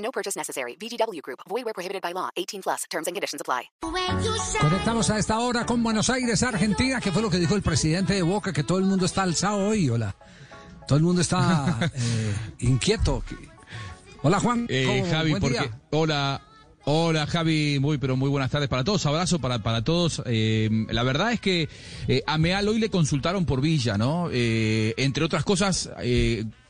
[0.00, 0.76] No purchase necessary.
[0.76, 1.40] VGW Group.
[1.48, 2.30] Void where prohibited by law.
[2.36, 2.84] 18 plus.
[2.90, 3.70] Terms and conditions apply.
[4.60, 8.14] Conectamos a esta hora con Buenos Aires, Argentina, que fue lo que dijo el presidente
[8.14, 9.88] de Boca, que todo el mundo está alzado hoy.
[9.88, 10.14] Hola.
[10.86, 13.22] Todo el mundo está eh, inquieto.
[14.22, 14.66] Hola, Juan.
[14.68, 15.06] Eh.
[15.10, 15.70] Javi, porque.
[15.90, 16.42] Hola.
[16.84, 20.22] Hola Javi, muy pero muy buenas tardes para todos, abrazo para, para todos.
[20.24, 21.68] Eh, la verdad es que
[22.08, 24.30] eh, a Meal hoy le consultaron por Villa, ¿no?
[24.32, 25.90] Eh, entre otras cosas,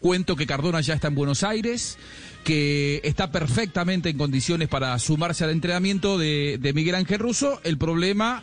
[0.01, 1.97] cuento que Cardona ya está en Buenos Aires,
[2.43, 7.61] que está perfectamente en condiciones para sumarse al entrenamiento de, de Miguel Ángel Russo.
[7.63, 8.43] El problema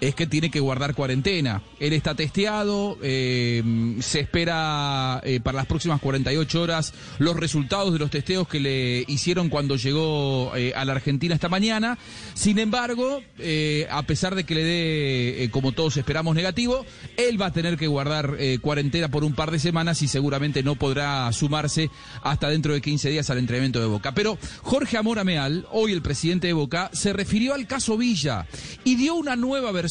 [0.00, 1.62] es que tiene que guardar cuarentena.
[1.80, 3.62] Él está testeado, eh,
[4.00, 9.04] se espera eh, para las próximas 48 horas los resultados de los testeos que le
[9.08, 11.98] hicieron cuando llegó eh, a la Argentina esta mañana.
[12.34, 13.22] Sin embargo,
[13.90, 16.84] a pesar de que le dé, como todos esperamos, negativo,
[17.16, 20.76] él va a tener que guardar cuarentena por un par de semanas y seguramente no
[20.76, 21.90] podrá sumarse
[22.22, 24.12] hasta dentro de 15 días al entrenamiento de Boca.
[24.12, 28.46] Pero Jorge Amora Meal, hoy el presidente de Boca, se refirió al caso Villa
[28.84, 29.87] y dio una nueva versión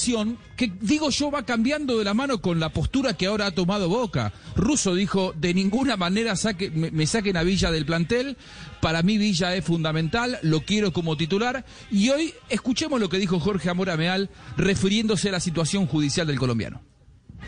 [0.56, 3.90] que, digo yo, va cambiando de la mano con la postura que ahora ha tomado
[3.90, 4.34] Boca.
[4.56, 8.38] Russo dijo, de ninguna manera saque, me, me saquen a Villa del plantel,
[8.82, 11.66] para mí Villa es fundamental, lo quiero como titular.
[11.92, 16.40] Y hoy escuchemos lo que dijo Jorge Amora Meal refiriéndose a la situación judicial del
[16.40, 16.82] colombiano.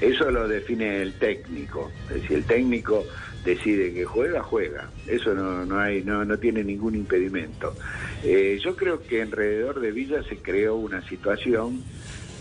[0.02, 1.92] Eso lo define el técnico.
[2.10, 3.06] Decir, el técnico
[3.44, 4.90] decide que juega, juega.
[5.08, 7.76] Eso no, no hay, no, no tiene ningún impedimento.
[8.24, 11.84] Eh, yo creo que alrededor de Villa se creó una situación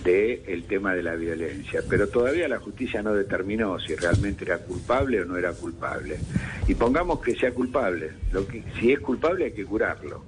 [0.04, 4.58] de el tema de la violencia, pero todavía la justicia no determinó si realmente era
[4.58, 6.18] culpable o no era culpable.
[6.66, 10.24] Y pongamos que sea culpable, lo que si es culpable hay que curarlo.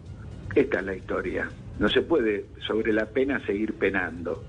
[0.54, 1.50] Esta es la historia.
[1.78, 4.44] No se puede sobre la pena seguir penando.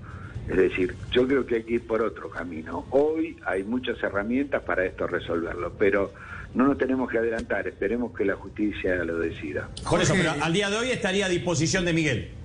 [0.48, 2.86] Es decir, yo creo que hay que ir por otro camino.
[2.90, 6.12] Hoy hay muchas herramientas para esto resolverlo, pero
[6.54, 9.70] no nos tenemos que adelantar, esperemos que la justicia lo decida.
[9.88, 12.41] Por eso, pero al día de hoy estaría a disposición de Miguel.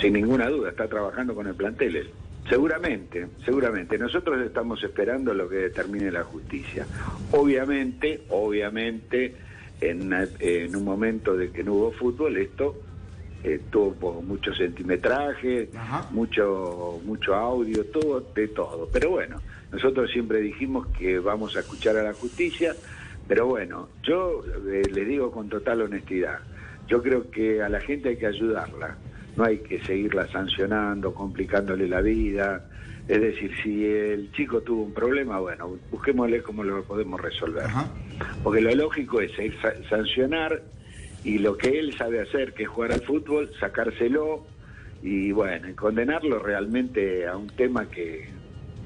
[0.00, 2.10] Sin ninguna duda, está trabajando con el plantel él.
[2.48, 3.98] Seguramente, seguramente.
[3.98, 6.86] Nosotros estamos esperando lo que determine la justicia.
[7.32, 9.34] Obviamente, obviamente,
[9.80, 12.74] en, en un momento de que no hubo fútbol, esto
[13.44, 15.68] eh, tuvo mucho centimetraje,
[16.10, 18.88] mucho, mucho audio, todo, de todo.
[18.92, 22.74] Pero bueno, nosotros siempre dijimos que vamos a escuchar a la justicia,
[23.28, 26.40] pero bueno, yo eh, le digo con total honestidad,
[26.88, 28.96] yo creo que a la gente hay que ayudarla,
[29.38, 32.66] no hay que seguirla sancionando, complicándole la vida.
[33.06, 37.68] Es decir, si el chico tuvo un problema, bueno, busquémosle cómo lo podemos resolver.
[38.42, 40.60] Porque lo lógico es ir sa- sancionar
[41.22, 44.48] y lo que él sabe hacer, que es jugar al fútbol, sacárselo
[45.00, 48.24] y bueno, y condenarlo realmente a un tema que,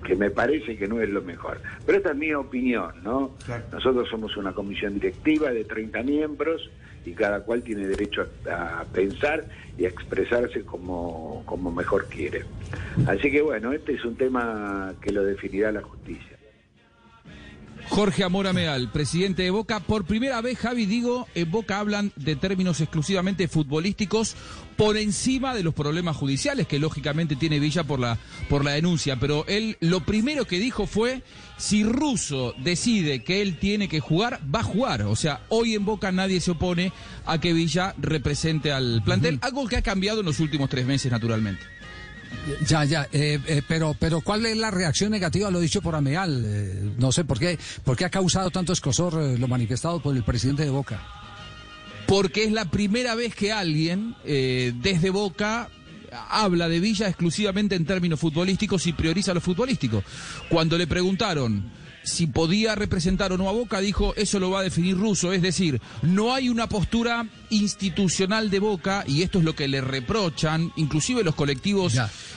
[0.02, 1.60] que me parece que no es lo mejor.
[1.86, 3.32] Pero esta es mi opinión, ¿no?
[3.72, 6.70] Nosotros somos una comisión directiva de 30 miembros
[7.04, 9.44] y cada cual tiene derecho a, a pensar
[9.78, 12.44] y a expresarse como, como mejor quiere.
[13.06, 16.31] Así que bueno, este es un tema que lo definirá la justicia.
[17.92, 19.80] Jorge Amora Meal, presidente de Boca.
[19.80, 24.34] Por primera vez, Javi, digo, en Boca hablan de términos exclusivamente futbolísticos
[24.78, 29.16] por encima de los problemas judiciales que lógicamente tiene Villa por la, por la denuncia.
[29.20, 31.22] Pero él lo primero que dijo fue,
[31.58, 35.02] si Russo decide que él tiene que jugar, va a jugar.
[35.02, 36.94] O sea, hoy en Boca nadie se opone
[37.26, 41.12] a que Villa represente al plantel, algo que ha cambiado en los últimos tres meses,
[41.12, 41.60] naturalmente.
[42.66, 45.94] Ya, ya, eh, eh, pero, pero ¿cuál es la reacción negativa a lo dicho por
[45.94, 46.42] Ameal?
[46.44, 50.24] Eh, no sé por qué, por qué ha causado tanto escosor lo manifestado por el
[50.24, 51.00] presidente de Boca.
[52.06, 55.70] porque es la primera vez que alguien desde Boca
[56.28, 60.02] habla de Villa exclusivamente en términos futbolísticos y prioriza lo futbolístico.
[60.50, 61.70] Cuando le preguntaron
[62.04, 65.42] si podía representar o no a Boca, dijo eso lo va a definir Russo, es
[65.42, 70.72] decir, no hay una postura institucional de Boca y esto es lo que le reprochan,
[70.76, 71.94] inclusive los colectivos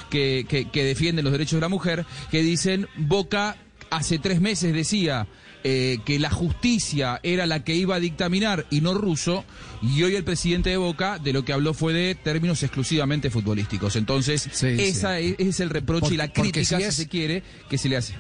[0.10, 3.58] que, que- que defienden los derechos de la mujer, que dicen Boca
[3.90, 5.28] hace tres meses decía
[5.68, 9.44] eh, que la justicia era la que iba a dictaminar y no ruso,
[9.82, 13.96] y hoy el presidente de Boca de lo que habló fue de términos exclusivamente futbolísticos.
[13.96, 14.48] Entonces,
[14.80, 18.14] esa Es, es el reproche y la crítica, si se quiere, que se le hace.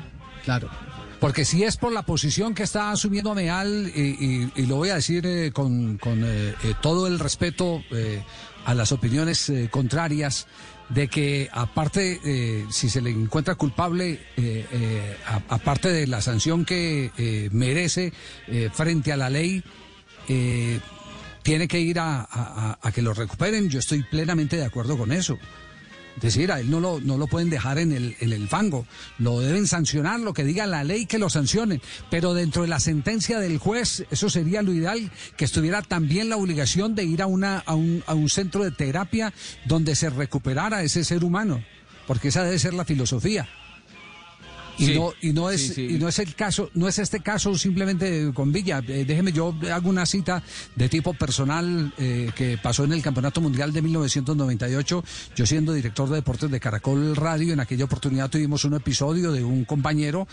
[0.43, 0.69] Claro.
[1.25, 5.25] Porque si es por la posición que está asumiendo Ameal, y, lo voy a decir
[5.25, 8.21] eh, con, eh, eh, todo el respeto eh,
[8.63, 10.45] a las opiniones eh, contrarias,
[10.89, 12.21] de que aparte,
[12.69, 14.19] si se le encuentra culpable,
[15.25, 18.13] a- aparte de la sanción que merece
[18.71, 19.63] frente a la ley,
[20.27, 23.67] tiene que ir a que lo recuperen.
[23.67, 25.39] Yo estoy plenamente de acuerdo con eso.
[26.15, 28.85] Es decir, a él no lo, no lo pueden dejar en el, en el fango.
[29.17, 31.81] Lo deben sancionar, lo que diga la ley que lo sancionen.
[32.09, 36.37] Pero dentro de la sentencia del juez, eso sería lo ideal, que estuviera también la
[36.37, 39.33] obligación de ir a, una, a, un, a un centro de terapia
[39.65, 41.63] donde se recuperara ese ser humano.
[42.07, 43.47] Porque esa debe ser la filosofía.
[44.77, 45.87] Y, Sí, no, y no es sí, sí.
[45.91, 49.55] y no es el caso no es este caso simplemente con Villa Eh, déjeme yo
[49.71, 50.43] hago una cita
[50.75, 55.03] de tipo personal eh, que pasó en el campeonato mundial de 1998
[55.35, 59.43] yo siendo director de deportes de Caracol Radio en aquella oportunidad tuvimos un episodio de
[59.43, 60.27] un compañero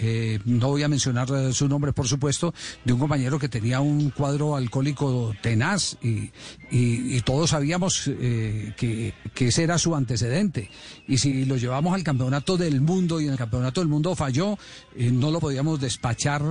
[0.00, 2.54] eh, no voy a mencionar eh, su nombre por supuesto
[2.84, 6.30] de un compañero que tenía un cuadro alcohólico tenaz y,
[6.70, 10.70] y- todos sabíamos eh, que, que ese era su antecedente
[11.06, 14.56] y si lo llevamos al campeonato del mundo y en el campeonato del mundo falló,
[14.96, 16.42] eh, no lo podíamos despachar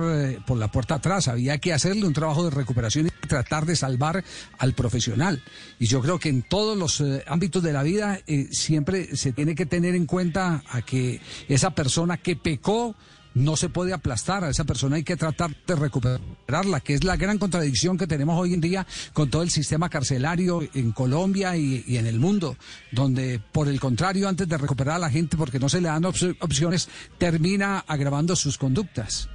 [0.46, 4.22] por la puerta atrás, había que hacerle un trabajo de recuperación y tratar de salvar
[4.58, 5.42] al profesional.
[5.78, 9.66] Y yo creo que en todos los ámbitos de la vida siempre se tiene que
[9.66, 12.94] tener en cuenta a que esa persona que pecó
[13.38, 17.16] no se puede aplastar a esa persona, hay que tratar de recuperarla, que es la
[17.16, 21.84] gran contradicción que tenemos hoy en día con todo el sistema carcelario en Colombia y,
[21.96, 22.56] en el mundo,
[22.92, 26.04] donde por el contrario, antes de recuperar a la gente porque no se le dan
[26.04, 26.88] op- opciones,
[27.18, 29.28] termina agravando sus conductas.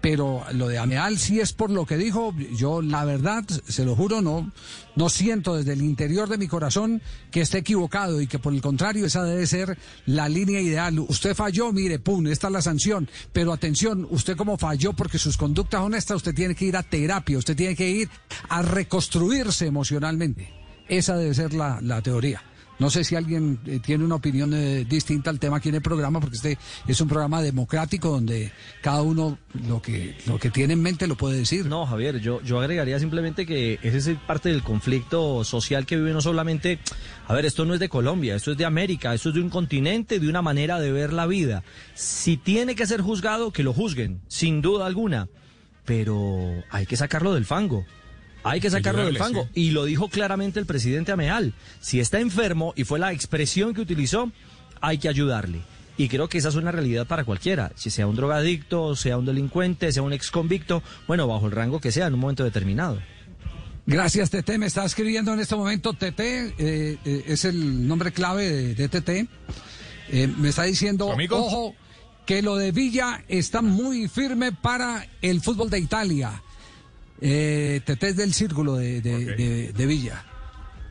[0.00, 3.96] Pero lo de Ameal sí es por lo que dijo, yo la verdad, se lo
[3.96, 4.52] juro, no,
[4.94, 8.60] no siento desde el interior de mi corazón que esté equivocado y que por el
[8.60, 10.98] contrario esa debe ser la línea ideal.
[11.00, 13.08] Usted falló, mire, pum, esta es la sanción.
[13.32, 17.38] Pero atención, usted como falló porque sus conductas honestas, usted tiene que ir a terapia,
[17.38, 18.08] usted tiene que ir
[18.48, 20.52] a reconstruirse emocionalmente.
[20.88, 22.42] Esa debe ser la, la teoría.
[22.78, 25.82] No sé si alguien eh, tiene una opinión eh, distinta al tema aquí en el
[25.82, 28.52] programa, porque este es un programa democrático donde
[28.82, 31.66] cada uno lo que, lo que tiene en mente lo puede decir.
[31.66, 36.12] No, Javier, yo, yo agregaría simplemente que ese es parte del conflicto social que vive
[36.12, 36.78] no solamente,
[37.26, 39.50] a ver, esto no es de Colombia, esto es de América, esto es de un
[39.50, 41.64] continente, de una manera de ver la vida.
[41.94, 45.28] Si tiene que ser juzgado, que lo juzguen, sin duda alguna,
[45.84, 47.84] pero hay que sacarlo del fango.
[48.44, 49.48] Hay que sacarlo del fango.
[49.54, 51.54] Y lo dijo claramente el presidente Ameal.
[51.80, 54.30] Si está enfermo, y fue la expresión que utilizó,
[54.80, 55.60] hay que ayudarle.
[55.96, 59.26] Y creo que esa es una realidad para cualquiera, si sea un drogadicto, sea un
[59.26, 63.00] delincuente, sea un exconvicto, bueno, bajo el rango que sea en un momento determinado.
[63.84, 64.58] Gracias, Tete.
[64.58, 65.94] Me está escribiendo en este momento.
[65.94, 69.26] Tete eh, eh, es el nombre clave de, de Tete.
[70.10, 71.74] Eh, me está diciendo, ojo,
[72.26, 76.42] que lo de Villa está muy firme para el fútbol de Italia.
[77.20, 80.24] Eh, Tete es del círculo de, de- de- de Villa.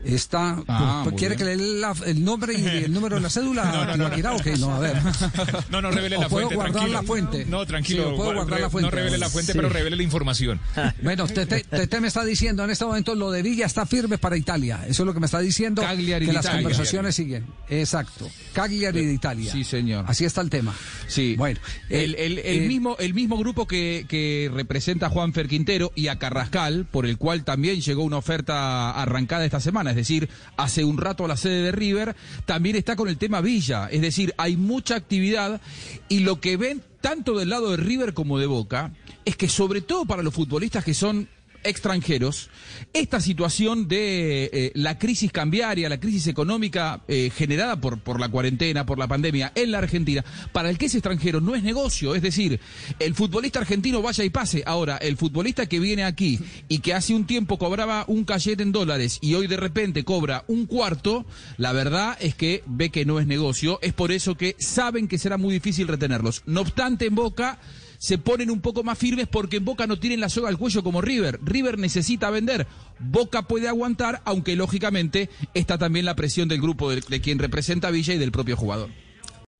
[0.04, 1.38] Está, Ah, pues, ¿quiere bien.
[1.50, 3.64] que le dé la- el nombre y el número de la cédula?
[3.72, 4.56] No, no, no, Tibaquirá, ¿o qué?
[4.56, 4.96] no, a ver.
[5.70, 6.54] No, no revele la puedo fuente.
[6.54, 7.00] guardar tranquilo.
[7.00, 7.44] la fuente.
[7.46, 8.10] No, tranquilo.
[8.10, 8.90] Sí, puedo gua- guardar la fuente.
[8.90, 9.58] No revele la fuente, Sí.
[9.58, 10.60] pero revele la información.
[11.02, 14.36] Bueno, Tete, Tete me está diciendo en este momento lo de Villa está firme para
[14.36, 14.80] Italia.
[14.86, 15.82] Eso es lo que me está diciendo.
[15.82, 16.62] Cagliari que las Italia.
[16.62, 17.46] conversaciones siguen.
[17.68, 18.28] Exacto.
[18.52, 19.50] Cagliari de Italia.
[19.52, 20.04] Sí, señor.
[20.08, 20.74] Así está el tema.
[21.06, 21.34] Sí.
[21.36, 21.58] Bueno.
[21.90, 25.48] el, eh, el- el eh, mismo, el mismo grupo que, que representa a Juan Fer
[25.48, 29.96] Quintero y a Carrascal, por el cual también llegó una oferta arrancada esta semana, es
[29.96, 33.88] decir, hace un rato a la sede de River, también está con el tema Villa.
[33.90, 35.60] Es decir, hay mucha actividad
[36.08, 38.92] y lo que ven tanto del lado de River como de Boca
[39.24, 41.28] es que sobre todo para los futbolistas que son
[41.64, 42.50] extranjeros,
[42.92, 48.28] esta situación de eh, la crisis cambiaria, la crisis económica eh, generada por, por la
[48.28, 52.14] cuarentena, por la pandemia en la Argentina, para el que es extranjero no es negocio,
[52.14, 52.60] es decir,
[52.98, 54.62] el futbolista argentino vaya y pase.
[54.66, 56.38] Ahora, el futbolista que viene aquí
[56.68, 60.44] y que hace un tiempo cobraba un cachete en dólares y hoy de repente cobra
[60.48, 64.56] un cuarto, la verdad es que ve que no es negocio, es por eso que
[64.58, 66.42] saben que será muy difícil retenerlos.
[66.46, 67.58] No obstante, en Boca
[67.98, 70.82] se ponen un poco más firmes porque en Boca no tienen la soga al cuello
[70.82, 71.38] como River.
[71.42, 72.66] River necesita vender.
[72.98, 77.88] Boca puede aguantar, aunque lógicamente está también la presión del grupo de, de quien representa
[77.88, 78.90] a Villa y del propio jugador.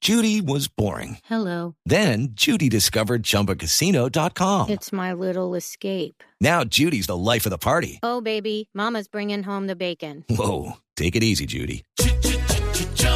[0.00, 1.18] Judy was boring.
[1.28, 1.74] Hello.
[1.84, 4.70] Then Judy discovered ChumbaCasino.com.
[4.70, 6.22] It's my little escape.
[6.40, 7.98] Now Judy's the life of the party.
[8.02, 10.24] Oh, baby, Mama's bringing home the bacon.
[10.30, 11.82] Whoa, take it easy, Judy.